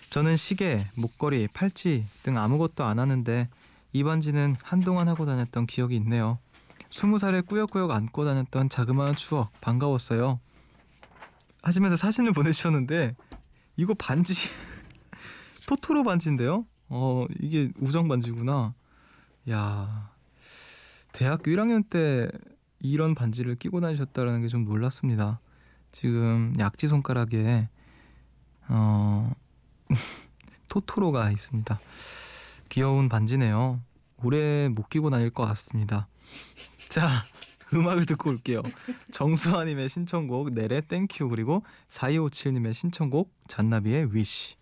저는 0.10 0.38
시계, 0.38 0.86
목걸이, 0.96 1.50
팔찌 1.54 2.06
등 2.24 2.38
아무것도 2.38 2.86
안 2.86 3.00
하는데 3.00 3.50
이 3.92 4.04
반지는 4.04 4.56
한동안 4.64 5.10
하고 5.10 5.26
다녔던 5.26 5.68
기억이 5.68 5.96
있네요. 5.98 6.40
스무 6.90 7.20
살에 7.20 7.42
꾸역꾸역 7.42 7.92
안고 7.92 8.24
다녔던 8.24 8.70
자그마한 8.70 9.16
추억 9.16 9.52
반가웠어요. 9.60 10.40
하시면서 11.62 11.98
사진을 11.98 12.32
보내주셨는데 12.32 13.16
이거 13.78 13.94
반지 13.94 14.34
토토로 15.68 16.04
반지인데요? 16.04 16.66
어 16.90 17.26
이게 17.40 17.72
우정 17.80 18.08
반지구나. 18.08 18.74
야 19.50 20.12
대학교 21.12 21.52
1학년 21.52 21.88
때 21.90 22.30
이런 22.80 23.16
반지를 23.16 23.56
끼고 23.56 23.82
다니셨다는 23.82 24.42
게 24.42 24.48
좀 24.48 24.66
놀랐습니다. 24.66 25.40
지금 25.92 26.54
약지 26.60 26.88
손가락에 26.88 27.70
어 28.68 29.32
토토로가 30.70 31.32
있습니다. 31.32 31.80
귀여운 32.70 33.08
반지네요. 33.10 33.82
오래 34.24 34.68
못 34.70 34.90
끼고 34.90 35.10
다닐 35.10 35.30
것 35.30 35.46
같습니다. 35.46 36.08
자, 36.90 37.24
음악을 37.76 38.06
듣고 38.06 38.30
올게요. 38.30 38.62
정수아님의 39.12 39.90
신청곡 39.90 40.54
넬의 40.54 40.82
Thank 40.82 41.12
You 41.12 41.30
그리고 41.30 41.64
4257님의 41.90 42.74
신청곡 42.74 43.32
잔나비의 43.48 44.16
Wish. 44.16 44.56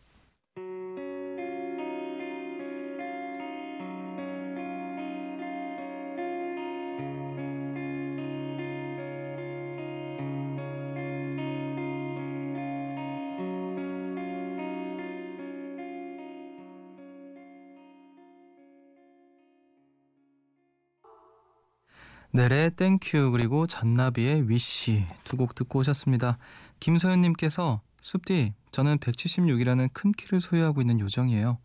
넬의 22.33 22.71
Thank 22.71 23.08
You 23.08 23.29
그리고 23.31 23.67
잔나비의 23.67 24.49
Wish 24.49 25.05
두 25.23 25.37
곡 25.37 25.53
듣고 25.53 25.79
오셨습니다. 25.79 26.39
김소연님께서 26.79 27.81
숲디 28.01 28.53
저는 28.71 28.97
176이라는 28.97 29.89
큰 29.93 30.11
키를 30.11 30.41
소유하고 30.41 30.81
있는 30.81 30.99
요정이에요. 30.99 31.59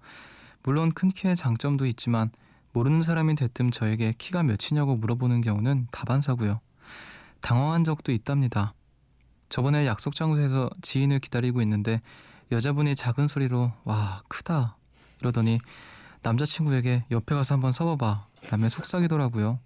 물론 0.63 0.93
큰 0.93 1.09
키의 1.09 1.37
장점도 1.37 1.87
있지만 1.87 2.31
모르는 2.73 3.03
사람이 3.03 3.35
대뜸 3.37 3.71
저에게 3.71 4.13
키가 4.19 4.43
몇이냐고 4.43 4.97
물어보는 4.97 5.41
경우는 5.41 5.89
다반사고요. 5.91 6.61
당황한 7.41 7.85
적도 7.85 8.13
있답니다. 8.13 8.75
저번에 9.49 9.87
약속 9.87 10.15
장소에서 10.15 10.69
지인을 10.83 11.21
기다리고 11.21 11.63
있는데 11.63 12.03
여자분이 12.53 12.95
작은 12.95 13.27
소리로 13.27 13.73
와 13.85 14.23
크다 14.29 14.77
이러더니 15.21 15.61
남자친구에게 16.23 17.07
옆에 17.11 17.35
가서 17.35 17.55
한번 17.55 17.73
서봐봐 17.73 18.27
라며 18.51 18.69
속삭이더라고요. 18.69 19.61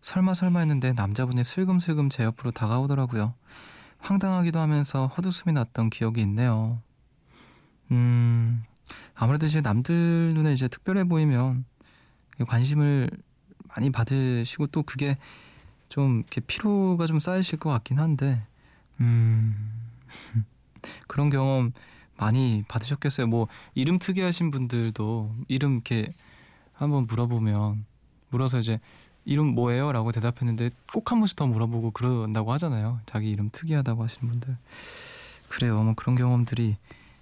설마 0.00 0.34
설마 0.34 0.60
했는데 0.60 0.92
남자분이 0.92 1.44
슬금슬금 1.44 2.08
제 2.08 2.24
옆으로 2.24 2.50
다가오더라고요. 2.50 3.34
황당하기도 3.98 4.58
하면서 4.58 5.06
헛웃음이 5.06 5.52
났던 5.52 5.90
기억이 5.90 6.20
있네요. 6.22 6.80
음, 7.90 8.62
아무래도 9.14 9.46
이제 9.46 9.60
남들 9.60 10.32
눈에 10.34 10.52
이제 10.52 10.68
특별해 10.68 11.04
보이면 11.04 11.64
관심을 12.46 13.10
많이 13.76 13.90
받으시고 13.90 14.68
또 14.68 14.82
그게 14.82 15.18
좀 15.88 16.20
이렇게 16.20 16.40
피로가 16.40 17.06
좀 17.06 17.20
쌓이실 17.20 17.58
것 17.58 17.70
같긴 17.70 17.98
한데, 17.98 18.46
음, 19.00 19.72
그런 21.08 21.30
경험 21.30 21.72
많이 22.16 22.64
받으셨겠어요. 22.68 23.26
뭐, 23.26 23.48
이름 23.74 23.98
특이하신 23.98 24.50
분들도 24.50 25.34
이름 25.48 25.74
이렇게 25.74 26.08
한번 26.72 27.06
물어보면, 27.06 27.84
물어서 28.30 28.60
이제 28.60 28.78
이름 29.30 29.54
뭐예요? 29.54 29.92
라고 29.92 30.10
대답했는데 30.12 30.70
꼭 30.92 31.12
한 31.12 31.20
번씩 31.20 31.36
더 31.36 31.46
물어보고 31.46 31.92
그런다고 31.92 32.52
하잖아요. 32.54 33.00
자기 33.06 33.30
이름 33.30 33.48
특이하다고 33.50 34.02
하시는 34.04 34.28
분들. 34.30 34.56
그래요. 35.48 35.82
뭐 35.82 35.94
그런 35.94 36.16
경험들이 36.16 36.76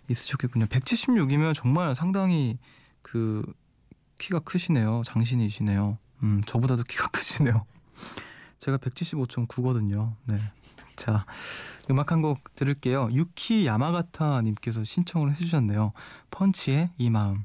있으셨겠군요. 0.08 0.66
176이면 0.66 1.54
정말 1.54 1.94
상당히 1.94 2.58
그 3.02 3.42
키가 4.18 4.40
크시네요. 4.40 5.02
장신이시네요. 5.04 5.98
음, 6.22 6.42
저보다도 6.46 6.82
키가 6.84 7.08
크시네요. 7.12 7.64
제가 8.58 8.78
175.9거든요. 8.78 10.14
네. 10.24 10.38
자, 10.96 11.24
음악 11.90 12.10
한 12.10 12.22
곡 12.22 12.54
들을게요. 12.54 13.10
유키 13.12 13.66
야마가타 13.66 14.40
님께서 14.42 14.82
신청을 14.82 15.30
해주셨네요. 15.32 15.92
펀치의 16.30 16.90
이 16.98 17.10
마음. 17.10 17.44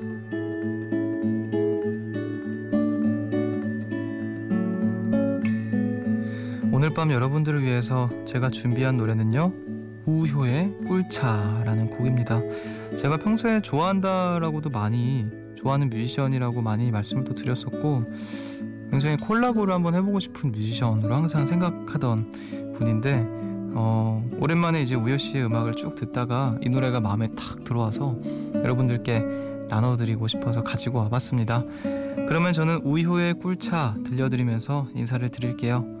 밤 7.01 7.09
여러분들을 7.09 7.63
위해서 7.63 8.11
제가 8.25 8.51
준비한 8.51 8.95
노래는요 8.95 9.51
우효의 10.05 10.81
꿀차라는 10.87 11.89
곡입니다 11.89 12.39
제가 12.95 13.17
평소에 13.17 13.59
좋아한다라고도 13.61 14.69
많이 14.69 15.25
좋아하는 15.55 15.89
뮤지션이라고 15.89 16.61
많이 16.61 16.91
말씀을 16.91 17.23
또 17.23 17.33
드렸었고 17.33 18.03
굉장히 18.91 19.17
콜라보를 19.17 19.73
한번 19.73 19.95
해보고 19.95 20.19
싶은 20.19 20.51
뮤지션으로 20.51 21.15
항상 21.15 21.47
생각하던 21.47 22.73
분인데 22.75 23.25
어, 23.73 24.23
오랜만에 24.39 24.83
이제 24.83 24.93
우여 24.93 25.17
씨의 25.17 25.45
음악을 25.45 25.73
쭉 25.73 25.95
듣다가 25.95 26.55
이 26.61 26.69
노래가 26.69 27.01
마음에 27.01 27.29
탁 27.29 27.63
들어와서 27.63 28.19
여러분들께 28.53 29.65
나눠드리고 29.69 30.27
싶어서 30.27 30.63
가지고 30.63 30.99
와봤습니다. 30.99 31.63
그러면 32.27 32.53
저는 32.53 32.81
우효의 32.83 33.39
꿀차 33.39 33.95
들려드리면서 34.05 34.89
인사를 34.93 35.27
드릴게요. 35.29 36.00